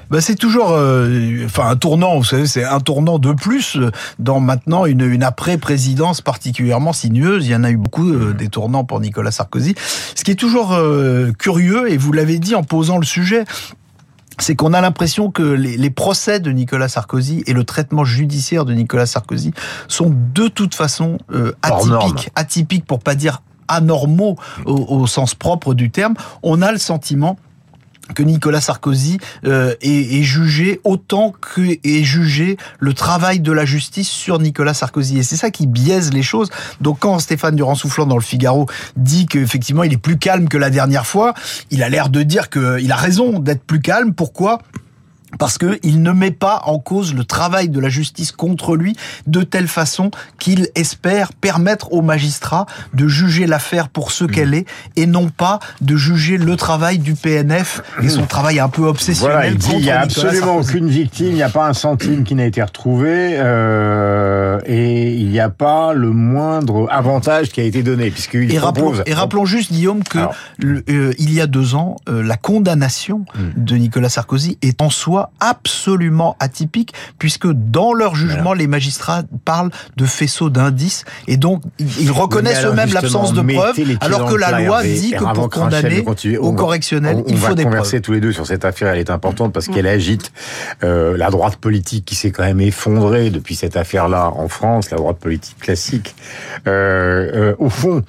Bah, 0.09 0.21
c'est 0.21 0.35
toujours, 0.35 0.71
euh, 0.71 1.43
enfin 1.45 1.67
un 1.67 1.75
tournant. 1.75 2.17
Vous 2.17 2.23
savez, 2.23 2.47
c'est 2.47 2.63
un 2.63 2.79
tournant 2.79 3.19
de 3.19 3.33
plus 3.33 3.77
dans 4.19 4.39
maintenant 4.39 4.85
une, 4.85 5.01
une 5.01 5.23
après-présidence 5.23 6.21
particulièrement 6.21 6.93
sinueuse. 6.93 7.45
Il 7.45 7.51
y 7.51 7.55
en 7.55 7.65
a 7.65 7.71
eu 7.71 7.77
beaucoup 7.77 8.09
euh, 8.09 8.33
des 8.33 8.47
tournants 8.47 8.85
pour 8.85 9.01
Nicolas 9.01 9.31
Sarkozy. 9.31 9.75
Ce 10.15 10.23
qui 10.23 10.31
est 10.31 10.35
toujours 10.35 10.73
euh, 10.73 11.31
curieux, 11.37 11.91
et 11.91 11.97
vous 11.97 12.13
l'avez 12.13 12.39
dit 12.39 12.55
en 12.55 12.63
posant 12.63 12.97
le 12.97 13.05
sujet. 13.05 13.43
C'est 14.39 14.55
qu'on 14.55 14.73
a 14.73 14.81
l'impression 14.81 15.31
que 15.31 15.41
les, 15.41 15.77
les 15.77 15.89
procès 15.89 16.39
de 16.39 16.51
Nicolas 16.51 16.87
Sarkozy 16.87 17.43
et 17.47 17.53
le 17.53 17.63
traitement 17.63 18.05
judiciaire 18.05 18.65
de 18.65 18.73
Nicolas 18.73 19.07
Sarkozy 19.07 19.51
sont 19.87 20.13
de 20.33 20.47
toute 20.47 20.75
façon 20.75 21.17
euh, 21.33 21.53
atypiques, 21.63 22.29
atypiques 22.35 22.85
pour 22.85 22.99
pas 22.99 23.15
dire 23.15 23.41
anormaux 23.67 24.37
au, 24.65 25.07
sens 25.07 25.35
propre 25.35 25.73
du 25.73 25.89
terme. 25.89 26.15
On 26.43 26.61
a 26.61 26.71
le 26.71 26.77
sentiment 26.77 27.37
que 28.15 28.23
Nicolas 28.23 28.61
Sarkozy 28.61 29.17
euh, 29.45 29.75
est, 29.81 30.19
est 30.19 30.23
jugé 30.23 30.79
autant 30.83 31.33
que 31.41 31.77
est 31.83 32.03
jugé 32.03 32.57
le 32.79 32.93
travail 32.93 33.39
de 33.39 33.51
la 33.51 33.65
justice 33.65 34.09
sur 34.09 34.39
Nicolas 34.39 34.73
Sarkozy. 34.73 35.19
Et 35.19 35.23
c'est 35.23 35.35
ça 35.35 35.51
qui 35.51 35.67
biaise 35.67 36.13
les 36.13 36.23
choses. 36.23 36.49
Donc 36.79 36.99
quand 36.99 37.19
Stéphane 37.19 37.55
Durand-Soufflant 37.55 38.05
dans 38.05 38.15
le 38.15 38.21
Figaro 38.21 38.67
dit 38.95 39.25
qu'effectivement 39.25 39.83
il 39.83 39.93
est 39.93 39.97
plus 39.97 40.17
calme 40.17 40.47
que 40.47 40.57
la 40.57 40.69
dernière 40.69 41.05
fois, 41.05 41.33
il 41.69 41.83
a 41.83 41.89
l'air 41.89 42.09
de 42.09 42.23
dire 42.23 42.49
qu'il 42.49 42.91
a 42.91 42.95
raison 42.95 43.39
d'être 43.39 43.63
plus 43.63 43.81
calme. 43.81 44.13
Pourquoi? 44.13 44.59
Parce 45.39 45.57
que 45.57 45.77
il 45.83 46.01
ne 46.01 46.11
met 46.11 46.31
pas 46.31 46.61
en 46.65 46.79
cause 46.79 47.13
le 47.13 47.23
travail 47.25 47.69
de 47.69 47.79
la 47.79 47.89
justice 47.89 48.31
contre 48.31 48.75
lui 48.75 48.95
de 49.27 49.43
telle 49.43 49.67
façon 49.67 50.09
qu'il 50.39 50.69
espère 50.75 51.33
permettre 51.33 51.91
aux 51.91 52.01
magistrats 52.01 52.65
de 52.93 53.07
juger 53.07 53.45
l'affaire 53.45 53.89
pour 53.89 54.11
ce 54.11 54.23
qu'elle 54.25 54.53
est 54.53 54.65
et 54.95 55.05
non 55.05 55.29
pas 55.29 55.59
de 55.81 55.95
juger 55.97 56.37
le 56.37 56.55
travail 56.55 56.97
du 56.99 57.13
PNF 57.15 57.81
et 58.01 58.09
son 58.09 58.25
travail 58.25 58.59
un 58.59 58.69
peu 58.69 58.83
obsessionnel 58.83 59.33
Voilà, 59.35 59.47
il 59.49 59.57
dit 59.57 59.67
il 59.73 59.81
n'y 59.83 59.89
a 59.89 60.01
Nicolas 60.01 60.01
absolument 60.03 60.45
Sarkozy. 60.63 60.69
aucune 60.69 60.89
victime, 60.89 61.27
il 61.27 61.33
n'y 61.35 61.43
a 61.43 61.49
pas 61.49 61.67
un 61.67 61.73
centime 61.73 62.23
qui 62.23 62.33
n'a 62.35 62.45
été 62.45 62.63
retrouvé 62.63 63.37
euh, 63.37 64.59
et 64.65 65.13
il 65.13 65.29
n'y 65.29 65.39
a 65.39 65.49
pas 65.49 65.93
le 65.93 66.11
moindre 66.11 66.87
avantage 66.91 67.49
qui 67.49 67.59
a 67.59 67.63
été 67.63 67.83
donné 67.83 68.11
puisqu'il 68.11 68.53
Et 68.53 68.59
rappelons, 68.59 68.85
propose. 68.91 69.03
et 69.05 69.13
rappelons 69.13 69.45
juste, 69.45 69.71
Guillaume, 69.73 70.03
que 70.03 70.17
Alors. 70.19 70.35
le- 70.57 70.83
euh, 70.89 71.13
il 71.19 71.33
y 71.33 71.41
a 71.41 71.47
deux 71.47 71.75
ans, 71.75 71.97
euh, 72.09 72.23
la 72.23 72.37
condamnation 72.37 73.25
Hmm. 73.35 73.49
de 73.63 73.75
Nicolas 73.75 74.09
Sarkozy 74.09 74.57
est 74.61 74.81
en 74.81 74.89
soi 74.89 75.16
absolument 75.39 76.35
atypique, 76.39 76.93
puisque 77.19 77.47
dans 77.51 77.93
leur 77.93 78.15
jugement, 78.15 78.53
les 78.53 78.67
magistrats 78.67 79.23
parlent 79.45 79.71
de 79.97 80.05
faisceau 80.05 80.49
d'indices, 80.49 81.05
et 81.27 81.37
donc 81.37 81.61
ils 81.79 82.11
reconnaissent 82.11 82.63
eux-mêmes 82.65 82.93
l'absence 82.93 83.33
de 83.33 83.41
preuves, 83.41 83.79
alors 84.01 84.29
que 84.29 84.35
la 84.35 84.59
loi 84.61 84.83
dit 84.83 85.13
Et 85.13 85.17
que 85.17 85.23
pour 85.33 85.49
condamner 85.49 86.03
au 86.39 86.47
on 86.47 86.51
va- 86.51 86.57
correctionnel, 86.57 87.17
on- 87.17 87.21
on 87.21 87.25
il 87.27 87.37
faut 87.37 87.47
va 87.47 87.53
des 87.55 87.63
converser 87.63 87.97
preuves. 87.97 88.01
tous 88.01 88.11
les 88.13 88.19
deux 88.21 88.31
sur 88.31 88.45
cette 88.47 88.65
affaire, 88.65 88.89
elle 88.89 88.99
est 88.99 89.09
importante 89.09 89.53
parce 89.53 89.67
qu'elle 89.67 89.87
agite 89.87 90.31
euh, 90.83 91.15
la 91.17 91.29
droite 91.29 91.57
politique 91.57 92.05
qui 92.05 92.15
s'est 92.15 92.31
quand 92.31 92.43
même 92.43 92.61
effondrée 92.61 93.29
depuis 93.29 93.55
cette 93.55 93.77
affaire-là 93.77 94.31
en 94.35 94.47
France, 94.47 94.89
la 94.91 94.97
droite 94.97 95.17
politique 95.17 95.57
classique. 95.59 96.15
Euh, 96.67 97.51
euh, 97.51 97.55
au 97.59 97.69
fond, 97.69 98.03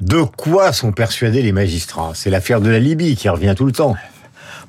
de 0.00 0.22
quoi 0.22 0.72
sont 0.72 0.92
persuadés 0.92 1.42
les 1.42 1.52
magistrats? 1.52 2.12
C'est 2.14 2.30
l'affaire 2.30 2.60
de 2.60 2.70
la 2.70 2.78
Libye 2.78 3.16
qui 3.16 3.28
revient 3.28 3.54
tout 3.56 3.66
le 3.66 3.72
temps. 3.72 3.96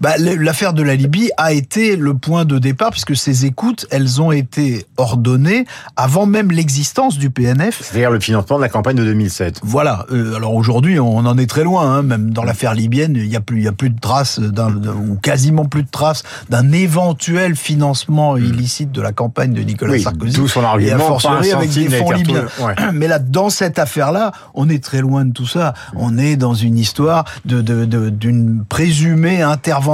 Bah, 0.01 0.11
l'affaire 0.17 0.73
de 0.73 0.81
la 0.83 0.95
Libye 0.95 1.29
a 1.37 1.51
été 1.51 1.95
le 1.95 2.13
point 2.13 2.45
de 2.45 2.57
départ, 2.57 2.91
puisque 2.91 3.15
ces 3.15 3.45
écoutes, 3.45 3.85
elles 3.91 4.21
ont 4.21 4.31
été 4.31 4.85
ordonnées 4.97 5.65
avant 5.97 6.25
même 6.25 6.51
l'existence 6.51 7.17
du 7.17 7.29
PNF. 7.29 7.81
C'est-à-dire 7.83 8.11
le 8.11 8.19
financement 8.19 8.57
de 8.57 8.61
la 8.61 8.69
campagne 8.69 8.95
de 8.95 9.03
2007. 9.03 9.59
Voilà. 9.63 10.05
Euh, 10.11 10.35
alors 10.35 10.53
aujourd'hui, 10.55 10.99
on 10.99 11.17
en 11.17 11.37
est 11.37 11.47
très 11.49 11.63
loin. 11.63 11.97
Hein. 11.97 12.01
Même 12.03 12.29
dans 12.31 12.43
l'affaire 12.43 12.73
libyenne, 12.73 13.13
il 13.15 13.25
y 13.27 13.35
a 13.35 13.41
plus, 13.41 13.57
il 13.57 13.63
y 13.63 13.67
a 13.67 13.71
plus 13.73 13.89
de 13.89 13.99
traces 13.99 14.39
d'un, 14.39 14.71
ou 14.71 15.15
quasiment 15.21 15.65
plus 15.65 15.83
de 15.83 15.89
traces 15.89 16.23
d'un 16.49 16.71
éventuel 16.71 17.55
financement 17.55 18.37
illicite 18.37 18.91
de 18.91 19.01
la 19.01 19.11
campagne 19.11 19.53
de 19.53 19.61
Nicolas 19.61 19.89
Hmm. 19.89 19.95
Oui, 19.95 20.01
Sarkozy. 20.03 20.35
d'où 20.37 20.47
son 20.47 20.61
Et 20.61 20.65
argument, 20.65 20.95
un 20.95 20.99
fortiori 20.99 21.51
avec 21.51 21.71
des 21.71 21.89
fonds 21.89 22.11
libyens. 22.11 22.45
Ouais. 22.61 22.73
Mais 22.93 23.07
là, 23.07 23.17
dans 23.19 23.49
cette 23.49 23.79
affaire-là, 23.79 24.31
on 24.53 24.69
est 24.69 24.83
très 24.83 25.01
loin 25.01 25.25
de 25.25 25.31
tout 25.33 25.47
ça. 25.47 25.73
On 25.95 26.17
est 26.17 26.35
dans 26.35 26.53
une 26.53 26.77
histoire 26.77 27.25
de, 27.45 27.61
de, 27.61 27.85
de- 27.85 28.09
d'une 28.09 28.63
présumée 28.69 29.41
intervention 29.41 29.88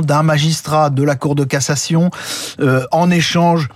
d'un 0.00 0.22
magistrat 0.22 0.90
de 0.90 1.02
la 1.02 1.16
Cour 1.16 1.34
de 1.34 1.44
cassation 1.44 2.10
euh, 2.60 2.84
en 2.92 3.10
échange 3.10 3.68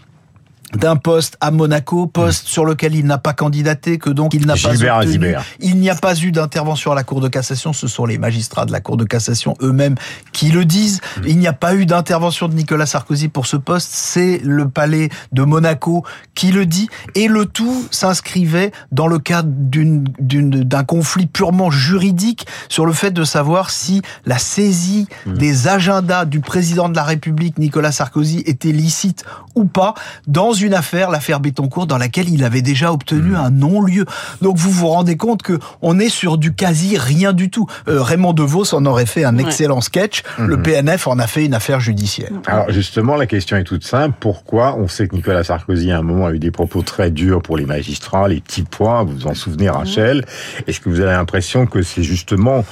d'un 0.76 0.96
poste 0.96 1.36
à 1.40 1.50
Monaco, 1.50 2.06
poste 2.06 2.46
sur 2.46 2.64
lequel 2.64 2.94
il 2.94 3.06
n'a 3.06 3.18
pas 3.18 3.32
candidaté, 3.32 3.98
que 3.98 4.10
donc 4.10 4.34
il 4.34 4.46
n'a 4.46 4.54
pas 4.54 4.70
obtenu. 4.70 5.34
Il 5.60 5.76
n'y 5.76 5.90
a 5.90 5.94
pas 5.94 6.14
eu 6.16 6.32
d'intervention 6.32 6.92
à 6.92 6.94
la 6.94 7.04
Cour 7.04 7.20
de 7.20 7.28
cassation, 7.28 7.72
ce 7.72 7.86
sont 7.88 8.06
les 8.06 8.18
magistrats 8.18 8.66
de 8.66 8.72
la 8.72 8.80
Cour 8.80 8.96
de 8.96 9.04
cassation 9.04 9.54
eux-mêmes 9.62 9.94
qui 10.32 10.50
le 10.50 10.64
disent. 10.64 11.00
Il 11.26 11.38
n'y 11.38 11.46
a 11.46 11.52
pas 11.52 11.74
eu 11.74 11.86
d'intervention 11.86 12.48
de 12.48 12.54
Nicolas 12.54 12.86
Sarkozy 12.86 13.28
pour 13.28 13.46
ce 13.46 13.56
poste, 13.56 13.90
c'est 13.92 14.40
le 14.42 14.68
palais 14.68 15.10
de 15.32 15.42
Monaco 15.42 16.04
qui 16.34 16.52
le 16.52 16.66
dit. 16.66 16.88
Et 17.14 17.28
le 17.28 17.46
tout 17.46 17.86
s'inscrivait 17.90 18.72
dans 18.92 19.06
le 19.06 19.18
cadre 19.18 19.48
d'un 19.50 20.84
conflit 20.84 21.26
purement 21.26 21.70
juridique 21.70 22.46
sur 22.68 22.86
le 22.86 22.92
fait 22.92 23.10
de 23.10 23.24
savoir 23.24 23.70
si 23.70 24.02
la 24.24 24.38
saisie 24.38 25.06
des 25.26 25.68
agendas 25.68 26.24
du 26.24 26.40
président 26.40 26.88
de 26.88 26.96
la 26.96 27.04
République, 27.04 27.58
Nicolas 27.58 27.92
Sarkozy, 27.92 28.42
était 28.46 28.72
licite 28.72 29.24
ou 29.54 29.64
pas 29.64 29.94
dans 30.26 30.52
une 30.52 30.63
affaire, 30.72 31.10
l'affaire 31.10 31.40
Bettencourt, 31.40 31.86
dans 31.86 31.98
laquelle 31.98 32.30
il 32.30 32.42
avait 32.44 32.62
déjà 32.62 32.92
obtenu 32.92 33.36
un 33.36 33.50
non-lieu. 33.50 34.06
Donc 34.40 34.56
vous 34.56 34.70
vous 34.70 34.88
rendez 34.88 35.16
compte 35.18 35.42
que 35.42 35.58
on 35.82 35.98
est 35.98 36.08
sur 36.08 36.38
du 36.38 36.54
quasi 36.54 36.96
rien 36.96 37.34
du 37.34 37.50
tout. 37.50 37.66
Euh, 37.88 38.00
Raymond 38.02 38.32
DeVos 38.32 38.72
en 38.74 38.86
aurait 38.86 39.04
fait 39.04 39.24
un 39.24 39.36
Ouais. 39.36 39.42
excellent 39.42 39.80
sketch. 39.82 40.22
Le 40.38 40.62
PNF 40.62 41.06
en 41.08 41.18
a 41.18 41.26
fait 41.26 41.44
une 41.44 41.54
affaire 41.54 41.80
judiciaire. 41.80 42.30
Alors 42.46 42.70
justement, 42.70 43.16
la 43.16 43.26
question 43.26 43.56
est 43.56 43.64
toute 43.64 43.84
simple. 43.84 44.14
Pourquoi 44.20 44.76
On 44.78 44.88
sait 44.88 45.08
que 45.08 45.16
Nicolas 45.16 45.42
Sarkozy, 45.44 45.90
à 45.90 45.98
un 45.98 46.02
moment, 46.02 46.26
a 46.26 46.32
eu 46.32 46.38
des 46.38 46.52
propos 46.52 46.82
très 46.82 47.10
durs 47.10 47.42
pour 47.42 47.56
les 47.56 47.66
magistrats, 47.66 48.28
les 48.28 48.40
petits 48.40 48.62
points, 48.62 49.02
vous 49.02 49.14
vous 49.14 49.26
en 49.26 49.34
souvenez, 49.34 49.68
Rachel? 49.68 50.24
Est-ce 50.68 50.78
que 50.78 50.88
vous 50.88 51.00
avez 51.00 51.10
l'impression 51.12 51.66
que 51.66 51.82
c'est 51.82 52.04
justement 52.04 52.64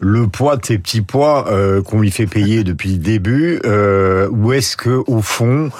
le 0.00 0.28
poids 0.28 0.56
de 0.56 0.64
ces 0.64 0.78
petits 0.78 1.00
poids 1.00 1.46
euh, 1.50 1.82
qu'on 1.82 2.00
lui 2.00 2.10
fait 2.12 2.26
payer 2.26 2.62
depuis 2.62 2.92
le 2.92 2.98
début, 2.98 3.60
euh, 3.64 4.28
ou 4.30 4.52
est-ce 4.52 4.76
que 4.76 5.02
au 5.08 5.20
fond, 5.22 5.70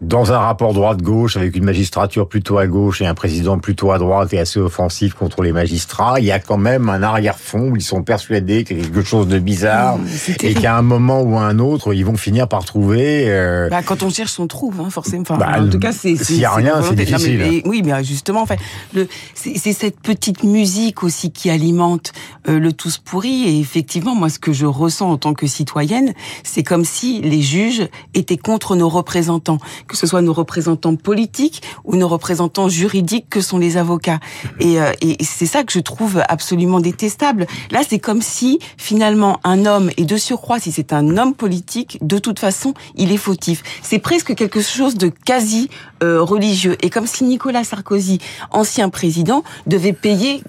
dans 0.00 0.32
un 0.32 0.38
rapport 0.38 0.72
droite-gauche 0.74 1.36
avec 1.36 1.54
une 1.54 1.64
magistrature 1.64 2.28
plutôt 2.28 2.58
à 2.58 2.66
gauche 2.66 3.00
et 3.02 3.06
un 3.06 3.14
président 3.14 3.58
plutôt 3.58 3.92
à 3.92 3.98
droite 3.98 4.32
et 4.32 4.38
assez 4.40 4.58
offensif 4.58 5.14
contre 5.14 5.42
les 5.42 5.52
magistrats, 5.52 6.18
il 6.18 6.26
y 6.26 6.32
a 6.32 6.40
quand 6.40 6.56
même 6.58 6.88
un 6.88 7.02
arrière-fond 7.04 7.70
où 7.70 7.76
ils 7.76 7.82
sont 7.82 8.02
persuadés 8.02 8.64
qu'il 8.64 8.78
y 8.78 8.80
a 8.80 8.84
quelque 8.84 9.02
chose 9.02 9.28
de 9.28 9.38
bizarre 9.38 9.98
Mmh, 9.98 10.06
et 10.42 10.54
qu'à 10.54 10.76
un 10.76 10.82
moment 10.82 11.22
ou 11.22 11.36
à 11.36 11.42
un 11.42 11.58
autre, 11.58 11.94
ils 11.94 12.04
vont 12.04 12.16
finir 12.16 12.48
par 12.48 12.64
trouver. 12.64 13.24
euh, 13.28 13.68
Bah, 13.68 13.82
quand 13.84 14.02
on 14.02 14.10
cherche, 14.10 14.38
on 14.40 14.46
trouve, 14.46 14.80
hein, 14.80 14.90
forcément. 14.90 15.22
Enfin, 15.22 15.36
Bah, 15.38 15.56
en 15.60 15.68
tout 15.68 15.78
cas, 15.78 15.92
c'est. 15.92 16.16
s'il 16.16 16.38
y 16.40 16.44
a 16.44 16.50
rien, 16.52 16.74
c'est. 16.82 16.90
Non, 16.90 16.94
mais- 16.96 17.04
difficile. 17.04 17.40
et- 17.42 17.62
oui, 17.64 17.82
mais 17.84 18.02
justement, 18.04 18.42
en 18.42 18.46
fait, 18.46 18.58
c'est 19.34 19.72
cette 19.72 20.00
petite 20.00 20.42
musique 20.44 21.02
aussi 21.04 21.30
qui 21.30 21.48
alimente 21.50 22.12
euh, 22.48 22.58
le 22.58 22.72
tous 22.72 22.98
pourri. 22.98 23.60
Et 23.60 23.64
effectivement, 23.68 24.14
moi, 24.14 24.30
ce 24.30 24.38
que 24.38 24.54
je 24.54 24.64
ressens 24.64 25.10
en 25.10 25.18
tant 25.18 25.34
que 25.34 25.46
citoyenne, 25.46 26.14
c'est 26.42 26.62
comme 26.62 26.86
si 26.86 27.20
les 27.20 27.42
juges 27.42 27.86
étaient 28.14 28.38
contre 28.38 28.76
nos 28.76 28.88
représentants, 28.88 29.58
que 29.86 29.94
ce 29.94 30.06
soit 30.06 30.22
nos 30.22 30.32
représentants 30.32 30.96
politiques 30.96 31.62
ou 31.84 31.96
nos 31.96 32.08
représentants 32.08 32.70
juridiques 32.70 33.26
que 33.28 33.42
sont 33.42 33.58
les 33.58 33.76
avocats. 33.76 34.20
Et, 34.58 34.80
euh, 34.80 34.92
et 35.02 35.22
c'est 35.22 35.44
ça 35.44 35.64
que 35.64 35.72
je 35.72 35.80
trouve 35.80 36.22
absolument 36.28 36.80
détestable. 36.80 37.46
Là, 37.70 37.80
c'est 37.86 37.98
comme 37.98 38.22
si, 38.22 38.58
finalement, 38.78 39.38
un 39.44 39.66
homme, 39.66 39.90
et 39.98 40.06
de 40.06 40.16
surcroît, 40.16 40.58
si 40.58 40.72
c'est 40.72 40.94
un 40.94 41.18
homme 41.18 41.34
politique, 41.34 41.98
de 42.00 42.18
toute 42.18 42.38
façon, 42.38 42.72
il 42.94 43.12
est 43.12 43.18
fautif. 43.18 43.62
C'est 43.82 43.98
presque 43.98 44.34
quelque 44.34 44.62
chose 44.62 44.94
de 44.94 45.08
quasi 45.08 45.68
euh, 46.02 46.22
religieux. 46.22 46.78
Et 46.80 46.88
comme 46.88 47.06
si 47.06 47.24
Nicolas 47.24 47.64
Sarkozy, 47.64 48.18
ancien 48.50 48.88
président, 48.88 49.44
devait 49.66 49.92
payer 49.92 50.42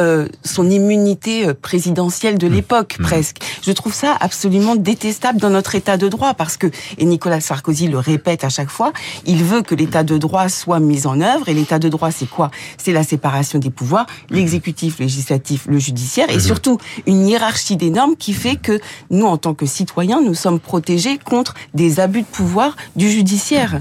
euh, 0.00 0.28
son 0.44 0.70
immunité 0.70 1.46
euh, 1.46 1.54
présidentielle 1.54 2.38
de 2.38 2.48
mmh. 2.48 2.52
l'époque 2.52 2.96
mmh. 2.98 3.02
presque. 3.02 3.36
Je 3.62 3.72
trouve 3.72 3.94
ça 3.94 4.16
absolument 4.20 4.76
détestable 4.76 5.38
dans 5.38 5.50
notre 5.50 5.74
état 5.74 5.96
de 5.96 6.08
droit 6.08 6.34
parce 6.34 6.56
que 6.56 6.66
et 6.98 7.04
Nicolas 7.04 7.40
Sarkozy 7.40 7.88
le 7.88 7.98
répète 7.98 8.44
à 8.44 8.48
chaque 8.48 8.70
fois, 8.70 8.92
il 9.26 9.44
veut 9.44 9.62
que 9.62 9.74
l'état 9.74 10.02
de 10.02 10.18
droit 10.18 10.48
soit 10.48 10.80
mis 10.80 11.06
en 11.06 11.20
œuvre 11.20 11.48
et 11.48 11.54
l'état 11.54 11.78
de 11.78 11.88
droit 11.88 12.10
c'est 12.10 12.28
quoi? 12.28 12.50
C'est 12.76 12.92
la 12.92 13.04
séparation 13.04 13.58
des 13.58 13.70
pouvoirs, 13.70 14.06
l'exécutif, 14.30 14.98
législatif, 14.98 15.66
le 15.68 15.78
judiciaire 15.78 16.30
et 16.30 16.36
mmh. 16.36 16.40
surtout 16.40 16.78
une 17.06 17.28
hiérarchie 17.28 17.76
des 17.76 17.90
normes 17.90 18.16
qui 18.16 18.32
fait 18.32 18.56
que 18.56 18.80
nous 19.10 19.26
en 19.26 19.36
tant 19.36 19.54
que 19.54 19.66
citoyens, 19.66 20.20
nous 20.20 20.34
sommes 20.34 20.60
protégés 20.60 21.18
contre 21.18 21.54
des 21.74 22.00
abus 22.00 22.22
de 22.22 22.26
pouvoir 22.26 22.76
du 22.96 23.10
judiciaire. 23.10 23.80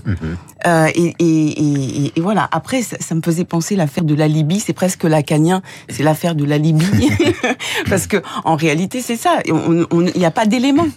Euh, 0.65 0.87
et, 0.95 1.13
et, 1.19 2.11
et, 2.15 2.21
voilà. 2.21 2.47
Après, 2.51 2.81
ça, 2.81 2.97
ça, 2.99 3.15
me 3.15 3.21
faisait 3.21 3.43
penser 3.43 3.75
l'affaire 3.75 4.03
de 4.03 4.15
la 4.15 4.27
Libye. 4.27 4.59
C'est 4.59 4.73
presque 4.73 5.03
lacanien. 5.03 5.61
C'est 5.89 6.02
l'affaire 6.03 6.35
de 6.35 6.45
la 6.45 6.57
Libye, 6.57 7.11
parce 7.89 8.07
que 8.07 8.17
en 8.43 8.55
réalité, 8.55 9.01
c'est 9.01 9.17
ça. 9.17 9.39
Il 9.45 10.11
n'y 10.15 10.25
a 10.25 10.31
pas 10.31 10.45
d'éléments. 10.45 10.87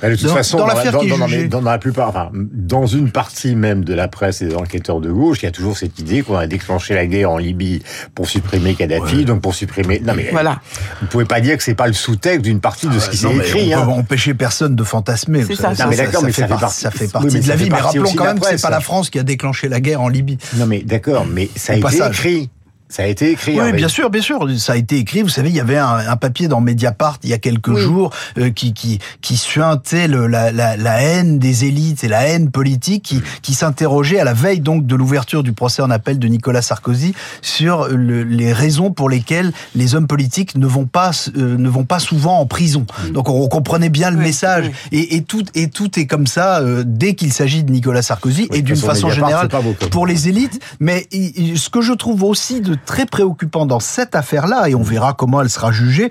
Bah, 0.00 0.08
de 0.08 0.16
toute 0.16 0.28
dans, 0.28 0.34
façon, 0.34 0.58
dans, 0.58 0.66
dans, 0.66 1.60
dans, 1.60 1.70
la 1.70 1.78
plupart, 1.78 2.08
enfin, 2.08 2.30
dans 2.32 2.86
une 2.86 3.10
partie 3.10 3.54
même 3.54 3.84
de 3.84 3.92
la 3.92 4.08
presse 4.08 4.40
et 4.40 4.46
des 4.46 4.54
enquêteurs 4.54 5.00
de 5.00 5.10
gauche, 5.10 5.38
il 5.42 5.44
y 5.44 5.48
a 5.48 5.50
toujours 5.50 5.76
cette 5.76 5.98
idée 5.98 6.22
qu'on 6.22 6.36
a 6.36 6.46
déclenché 6.46 6.94
la 6.94 7.06
guerre 7.06 7.30
en 7.30 7.36
Libye 7.36 7.82
pour 8.14 8.26
supprimer 8.26 8.74
Kadhafi, 8.74 9.26
donc 9.26 9.42
pour 9.42 9.54
supprimer. 9.54 10.00
Non 10.00 10.14
mais 10.14 10.28
voilà. 10.32 10.60
Vous 11.02 11.06
pouvez 11.08 11.26
pas 11.26 11.40
dire 11.40 11.56
que 11.58 11.62
c'est 11.62 11.74
pas 11.74 11.86
le 11.86 11.92
sous-texte 11.92 12.42
d'une 12.42 12.60
partie 12.60 12.86
de 12.86 12.96
ah 12.96 13.00
ce 13.00 13.10
qui 13.10 13.18
s'est 13.18 13.34
écrit. 13.34 13.74
On 13.74 13.78
hein. 13.78 13.84
peut 13.84 13.92
empêcher 13.92 14.32
personne 14.32 14.74
de 14.74 14.84
fantasmer. 14.84 15.44
C'est 15.44 15.56
ça. 15.56 15.74
ça, 15.74 15.86
mais 15.86 15.96
d'accord, 15.96 16.22
mais 16.24 16.32
ça, 16.32 16.46
fait, 16.46 16.54
partie, 16.54 16.80
ça 16.80 16.90
fait 16.90 17.12
partie 17.12 17.40
de 17.40 17.48
la 17.48 17.56
vie. 17.56 17.68
Mais 17.68 17.76
rappelons 17.76 18.12
quand 18.14 18.24
même 18.24 18.40
que 18.40 18.46
c'est 18.46 18.62
pas 18.62 18.70
la 18.70 18.80
France 18.80 19.10
qui 19.10 19.18
a 19.18 19.22
déclenché 19.22 19.68
la 19.68 19.80
guerre 19.80 20.00
en 20.00 20.08
Libye. 20.08 20.38
Non 20.56 20.66
mais 20.66 20.80
d'accord, 20.80 21.26
mais 21.30 21.50
ça 21.56 21.74
a 21.74 21.76
été 21.76 21.98
écrit. 21.98 22.48
Ça 22.90 23.04
a 23.04 23.06
été 23.06 23.30
écrit. 23.30 23.58
Oui, 23.58 23.72
bien 23.72 23.88
sûr, 23.88 24.10
bien 24.10 24.20
sûr. 24.20 24.46
Ça 24.58 24.72
a 24.72 24.76
été 24.76 24.98
écrit. 24.98 25.22
Vous 25.22 25.28
savez, 25.28 25.48
il 25.48 25.54
y 25.54 25.60
avait 25.60 25.78
un, 25.78 25.94
un 25.94 26.16
papier 26.16 26.48
dans 26.48 26.60
Mediapart 26.60 27.18
il 27.22 27.30
y 27.30 27.32
a 27.32 27.38
quelques 27.38 27.74
jours 27.76 28.10
euh, 28.36 28.50
qui 28.50 28.74
qui 28.74 28.98
qui 29.20 29.36
suintait 29.36 30.08
le, 30.08 30.26
la, 30.26 30.50
la, 30.50 30.76
la, 30.76 31.00
haine 31.00 31.38
des 31.38 31.64
élites 31.64 32.02
et 32.02 32.08
la 32.08 32.26
haine 32.26 32.50
politique, 32.50 33.04
qui 33.04 33.22
qui 33.42 33.54
s'interrogeait 33.54 34.18
à 34.18 34.24
la 34.24 34.34
veille 34.34 34.60
donc 34.60 34.86
de 34.86 34.96
l'ouverture 34.96 35.42
du 35.42 35.52
procès 35.52 35.82
en 35.82 35.90
appel 35.90 36.18
de 36.18 36.26
Nicolas 36.26 36.62
Sarkozy 36.62 37.14
sur 37.42 37.88
le, 37.88 38.24
les 38.24 38.52
raisons 38.52 38.90
pour 38.90 39.08
lesquelles 39.08 39.52
les 39.74 39.94
hommes 39.94 40.08
politiques 40.08 40.56
ne 40.56 40.66
vont 40.66 40.86
pas 40.86 41.12
euh, 41.36 41.56
ne 41.56 41.68
vont 41.68 41.84
pas 41.84 42.00
souvent 42.00 42.38
en 42.38 42.46
prison. 42.46 42.86
Donc 43.12 43.28
on, 43.28 43.48
comprenait 43.48 43.88
bien 43.88 44.10
le 44.10 44.16
message. 44.16 44.70
Et, 44.92 45.16
et, 45.16 45.22
tout 45.22 45.44
et 45.54 45.68
tout 45.68 45.98
est 45.98 46.06
comme 46.06 46.26
ça 46.26 46.60
euh, 46.60 46.82
dès 46.86 47.14
qu'il 47.14 47.32
s'agit 47.32 47.62
de 47.62 47.70
Nicolas 47.70 48.02
Sarkozy 48.02 48.48
et 48.52 48.62
d'une 48.62 48.76
façon 48.76 49.10
générale 49.10 49.48
pour 49.90 50.06
les 50.06 50.28
élites. 50.28 50.60
Mais 50.80 51.06
ce 51.12 51.68
que 51.68 51.80
je 51.80 51.92
trouve 51.92 52.24
aussi 52.24 52.60
de 52.60 52.79
très 52.86 53.06
préoccupant 53.06 53.66
dans 53.66 53.80
cette 53.80 54.14
affaire-là, 54.14 54.68
et 54.68 54.74
on 54.74 54.82
verra 54.82 55.12
comment 55.12 55.40
elle 55.40 55.50
sera 55.50 55.72
jugée, 55.72 56.08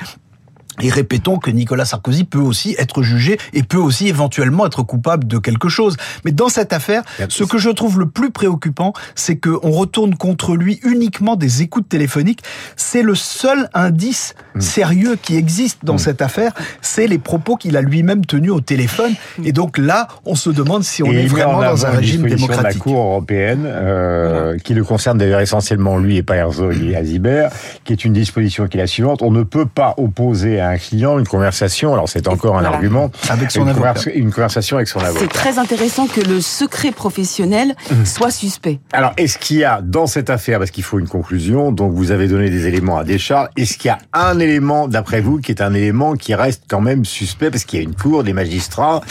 et 0.81 0.89
répétons 0.89 1.37
que 1.37 1.51
Nicolas 1.51 1.85
Sarkozy 1.85 2.23
peut 2.23 2.39
aussi 2.39 2.75
être 2.77 3.01
jugé 3.01 3.37
et 3.53 3.63
peut 3.63 3.77
aussi 3.77 4.07
éventuellement 4.07 4.65
être 4.65 4.83
coupable 4.83 5.27
de 5.27 5.37
quelque 5.37 5.69
chose. 5.69 5.97
Mais 6.25 6.31
dans 6.31 6.49
cette 6.49 6.73
affaire, 6.73 7.03
ce 7.27 7.43
que 7.43 7.57
je 7.57 7.69
trouve 7.69 7.99
le 7.99 8.07
plus 8.07 8.31
préoccupant, 8.31 8.93
c'est 9.15 9.37
qu'on 9.37 9.71
retourne 9.71 10.15
contre 10.15 10.55
lui 10.55 10.79
uniquement 10.83 11.35
des 11.35 11.61
écoutes 11.61 11.89
téléphoniques. 11.89 12.41
C'est 12.75 13.01
le 13.01 13.15
seul 13.15 13.69
indice 13.73 14.35
hmm. 14.55 14.61
sérieux 14.61 15.17
qui 15.21 15.35
existe 15.35 15.79
dans 15.83 15.95
hmm. 15.95 15.99
cette 15.99 16.21
affaire, 16.21 16.53
c'est 16.81 17.07
les 17.07 17.19
propos 17.19 17.55
qu'il 17.55 17.77
a 17.77 17.81
lui-même 17.81 18.25
tenus 18.25 18.51
au 18.51 18.61
téléphone. 18.61 19.13
Et 19.43 19.51
donc 19.51 19.77
là, 19.77 20.07
on 20.25 20.35
se 20.35 20.49
demande 20.49 20.83
si 20.83 21.03
on 21.03 21.11
est 21.11 21.25
vraiment 21.25 21.61
dans 21.61 21.85
un 21.85 21.91
régime 21.91 22.27
démocratique. 22.27 22.59
De 22.59 22.63
la 22.63 22.73
Cour 22.73 22.99
européenne, 22.99 23.63
euh, 23.65 24.57
qui 24.57 24.73
le 24.73 24.83
concerne 24.83 25.17
d'ailleurs 25.17 25.39
essentiellement 25.39 25.97
lui 25.97 26.17
et 26.17 26.23
pas 26.23 26.35
Herzog 26.35 26.75
et 26.83 26.95
Azibert, 26.95 27.51
qui 27.83 27.93
est 27.93 28.05
une 28.05 28.13
disposition 28.13 28.67
qui 28.67 28.77
est 28.77 28.81
la 28.81 28.87
suivante. 28.87 29.21
On 29.21 29.31
ne 29.31 29.43
peut 29.43 29.65
pas 29.65 29.93
opposer 29.97 30.59
à 30.59 30.68
un 30.69 30.77
client 30.77 31.19
une 31.19 31.27
conversation, 31.27 31.93
alors 31.93 32.09
c'est 32.09 32.27
encore 32.27 32.57
un 32.57 32.65
argument, 32.65 33.11
avec 33.29 33.51
son 33.51 33.61
une, 33.61 33.69
avocat. 33.69 34.11
une 34.13 34.31
conversation 34.31 34.77
avec 34.77 34.87
son 34.87 34.99
avocat. 34.99 35.19
C'est 35.19 35.27
très 35.27 35.59
intéressant 35.59 36.07
que 36.07 36.21
le 36.21 36.41
secret 36.41 36.91
professionnel 36.91 37.75
mmh. 37.91 38.05
soit 38.05 38.31
suspect. 38.31 38.79
Alors, 38.93 39.13
est-ce 39.17 39.37
qu'il 39.37 39.57
y 39.57 39.63
a 39.63 39.81
dans 39.81 40.07
cette 40.07 40.29
affaire, 40.29 40.59
parce 40.59 40.71
qu'il 40.71 40.83
faut 40.83 40.99
une 40.99 41.07
conclusion, 41.07 41.71
donc 41.71 41.93
vous 41.93 42.11
avez 42.11 42.27
donné 42.27 42.49
des 42.49 42.67
éléments 42.67 42.97
à 42.97 43.03
Deschamps, 43.03 43.45
est-ce 43.57 43.77
qu'il 43.77 43.89
y 43.89 43.91
a 43.91 43.99
un 44.13 44.39
élément, 44.39 44.87
d'après 44.87 45.21
vous, 45.21 45.39
qui 45.39 45.51
est 45.51 45.61
un 45.61 45.73
élément 45.73 46.15
qui 46.15 46.33
reste 46.35 46.63
quand 46.67 46.81
même 46.81 47.05
suspect, 47.05 47.51
parce 47.51 47.65
qu'il 47.65 47.79
y 47.79 47.81
a 47.81 47.85
une 47.85 47.95
cour, 47.95 48.23
des 48.23 48.33
magistrats, 48.33 49.01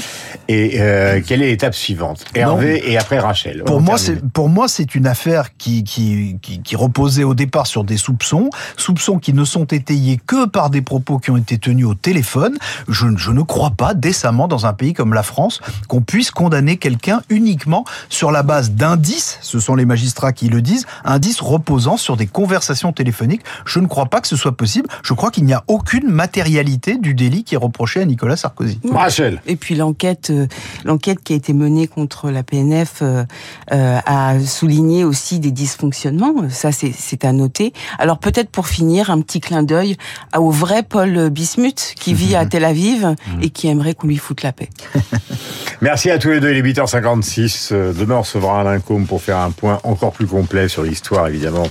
et 0.49 0.81
euh, 0.81 1.21
quelle 1.25 1.43
est 1.43 1.49
l'étape 1.49 1.75
suivante? 1.75 2.25
Hervé 2.35 2.83
et 2.91 2.99
après 2.99 3.19
Rachel. 3.19 3.63
Pour 3.65 3.81
moi, 3.81 3.99
c'est 3.99 4.21
pour 4.33 4.49
moi 4.49 4.67
c'est 4.69 4.95
une 4.95 5.07
affaire 5.07 5.57
qui, 5.57 5.85
qui, 5.85 6.39
qui 6.41 6.63
qui 6.63 6.77
reposait 6.77 7.25
au 7.25 7.35
départ 7.35 7.67
sur 7.67 7.85
des 7.85 7.97
soupçons, 7.97 8.51
soupçons 8.77 9.19
qui 9.19 9.33
ne 9.33 9.45
sont 9.45 9.67
étayés 9.67 10.19
que 10.27 10.47
par 10.47 10.71
des 10.71 10.83
propos 10.83 11.19
qui 11.19 11.31
ont 11.31 11.37
été 11.37 11.59
tenu 11.59 11.85
au 11.85 11.95
téléphone. 11.95 12.57
Je, 12.89 13.07
je, 13.17 13.31
ne 13.31 13.43
crois 13.43 13.73
pas 13.73 13.95
décemment 13.95 14.49
dans 14.49 14.67
un 14.67 14.73
pays 14.73 14.95
comme 14.95 15.13
la 15.13 15.23
France 15.23 15.61
qu'on 15.87 16.01
puisse 16.01 16.31
condamner 16.31 16.79
quelqu'un 16.79 17.23
uniquement 17.29 17.85
sur 18.09 18.31
la 18.31 18.43
base 18.43 18.73
d'indices, 18.73 19.39
ce 19.43 19.61
sont 19.61 19.75
les 19.75 19.85
magistrats 19.85 20.33
qui 20.33 20.49
le 20.49 20.63
disent, 20.63 20.87
indices 21.05 21.41
reposant 21.41 21.97
sur 21.97 22.17
des 22.17 22.27
conversations 22.27 22.93
téléphoniques. 22.93 23.43
Je 23.65 23.81
ne 23.81 23.87
crois 23.87 24.07
pas 24.07 24.21
que 24.21 24.29
ce 24.29 24.37
soit 24.37 24.57
possible. 24.57 24.89
Je 25.03 25.15
crois 25.15 25.31
qu'il 25.31 25.45
n'y 25.45 25.53
a 25.53 25.65
aucune 25.67 26.09
matérialité 26.09 26.97
du 26.97 27.15
délit 27.15 27.45
qui 27.45 27.55
est 27.55 27.59
reproché 27.59 28.01
à 28.01 28.05
Nicolas 28.05 28.37
Sarkozy. 28.37 28.81
Rachel. 28.91 29.41
Et 29.47 29.57
puis 29.57 29.75
l'enquête, 29.75 30.33
euh, 30.43 30.47
l'enquête 30.85 31.19
qui 31.23 31.33
a 31.33 31.37
été 31.37 31.53
menée 31.53 31.87
contre 31.87 32.31
la 32.31 32.43
PNF 32.43 33.01
euh, 33.03 33.25
euh, 33.73 33.99
a 34.05 34.39
souligné 34.41 35.05
aussi 35.05 35.39
des 35.41 35.51
dysfonctionnements. 35.51 36.49
Ça, 36.51 36.71
c'est 36.73 37.25
à 37.25 37.33
noter. 37.33 37.73
Alors 37.99 38.19
peut-être 38.19 38.51
pour 38.51 38.69
finir, 38.69 39.11
un 39.11 39.21
petit 39.21 39.41
clin 39.41 39.63
d'œil 39.63 39.97
au 40.37 40.51
vrai 40.51 40.83
Paul 40.83 41.31
Bismuth 41.31 41.95
qui 41.99 42.15
vit 42.15 42.35
à 42.35 42.47
Tel 42.47 42.65
Aviv 42.65 43.05
mhm. 43.05 43.43
et 43.43 43.51
qui 43.51 43.69
aimerait 43.69 43.95
qu'on 43.95 44.07
lui 44.07 44.17
foute 44.17 44.43
la 44.43 44.53
paix. 44.53 44.69
Merci 45.81 46.11
à 46.11 46.19
tous 46.19 46.31
les 46.31 46.41
deux, 46.41 46.51
il 46.51 46.57
est 46.57 46.73
8h56. 46.73 47.69
Euh, 47.73 47.93
demain, 47.93 48.17
on 48.17 48.23
recevra 48.23 48.61
Alain 48.61 48.81
Combe 48.81 49.07
pour 49.07 49.23
faire 49.23 49.39
un 49.39 49.53
point 49.53 49.79
encore 49.85 50.13
plus 50.13 50.27
complet 50.27 50.67
sur 50.67 50.83
l'histoire, 50.83 51.29
évidemment, 51.29 51.69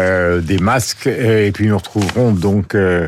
euh, 0.00 0.40
des 0.40 0.58
masques. 0.58 1.06
Et 1.06 1.52
puis, 1.52 1.68
nous 1.68 1.76
retrouverons 1.76 2.32
donc... 2.32 2.74
Euh, 2.74 3.06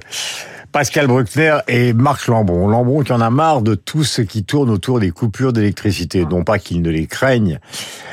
Pascal 0.72 1.06
Bruckner 1.06 1.58
et 1.66 1.92
Marc 1.92 2.26
Lambron. 2.26 2.68
Lambron 2.68 3.02
qui 3.02 3.12
en 3.12 3.20
a 3.20 3.30
marre 3.30 3.62
de 3.62 3.74
tout 3.74 4.04
ce 4.04 4.22
qui 4.22 4.44
tourne 4.44 4.70
autour 4.70 5.00
des 5.00 5.10
coupures 5.10 5.52
d'électricité. 5.52 6.26
Non 6.26 6.44
pas 6.44 6.58
qu'il 6.58 6.82
ne 6.82 6.90
les 6.90 7.06
craigne, 7.06 7.58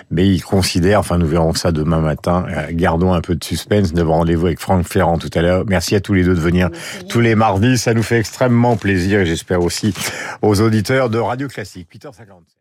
mais 0.09 0.27
il 0.27 0.41
considère, 0.41 1.00
enfin 1.00 1.17
nous 1.17 1.27
verrons 1.27 1.53
ça 1.53 1.71
demain 1.71 2.00
matin, 2.00 2.45
euh, 2.50 2.67
gardons 2.71 3.13
un 3.13 3.21
peu 3.21 3.35
de 3.35 3.43
suspense, 3.43 3.93
nous 3.93 4.00
avons 4.00 4.13
rendez-vous 4.13 4.45
avec 4.45 4.59
Franck 4.59 4.88
Ferrand 4.88 5.17
tout 5.17 5.31
à 5.33 5.41
l'heure. 5.41 5.63
Merci 5.67 5.95
à 5.95 6.00
tous 6.00 6.13
les 6.13 6.24
deux 6.24 6.35
de 6.35 6.39
venir 6.39 6.69
tous 7.09 7.19
les 7.19 7.35
mardis, 7.35 7.77
ça 7.77 7.93
nous 7.93 8.03
fait 8.03 8.19
extrêmement 8.19 8.77
plaisir 8.77 9.19
et 9.19 9.25
j'espère 9.25 9.62
aussi 9.62 9.93
aux 10.41 10.62
auditeurs 10.62 11.09
de 11.09 11.19
Radio 11.19 11.47
Classique. 11.47 11.89
8h50. 11.93 12.55